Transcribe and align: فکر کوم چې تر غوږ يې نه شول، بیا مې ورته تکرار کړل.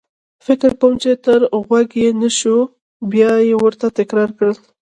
فکر 0.45 0.71
کوم 0.79 0.93
چې 1.01 1.11
تر 1.25 1.41
غوږ 1.65 1.89
يې 2.01 2.09
نه 2.21 2.29
شول، 2.39 2.69
بیا 3.11 3.29
مې 3.45 3.55
ورته 3.63 3.87
تکرار 3.99 4.29
کړل. 4.37 4.55